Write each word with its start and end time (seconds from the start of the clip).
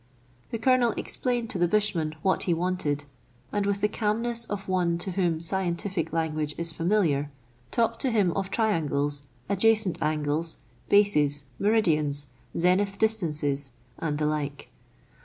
The 0.49 0.57
Colonel 0.57 0.93
explained 0.97 1.51
to 1.51 1.59
the 1.59 1.67
bushman 1.67 2.15
what 2.23 2.41
he 2.49 2.55
wanted, 2.55 3.05
and 3.51 3.67
with 3.67 3.81
the 3.81 3.87
calmness 3.87 4.45
of 4.45 4.67
one 4.67 4.97
to 4.97 5.11
whom 5.11 5.41
scientific 5.41 6.11
language 6.11 6.55
is 6.57 6.71
familiar, 6.71 7.29
talked 7.69 8.01
to 8.01 8.09
him 8.09 8.31
of 8.31 8.49
triangles, 8.49 9.21
adjacent 9.47 10.01
angles, 10.01 10.57
bases, 10.89 11.43
meridians, 11.59 12.25
zenith 12.57 12.97
distances, 12.97 13.73
and 13.99 14.17
the 14.17 14.25
like. 14.25 14.69